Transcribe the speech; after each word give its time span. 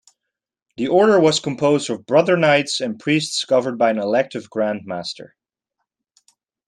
The 0.77 0.87
order 0.87 1.19
was 1.19 1.39
composed 1.39 1.91
of 1.91 2.07
brother-knights 2.07 2.79
and 2.81 2.97
priests 2.99 3.45
governed 3.45 3.77
by 3.77 3.91
an 3.91 3.99
elective 3.99 4.49
grand-master. 4.49 5.35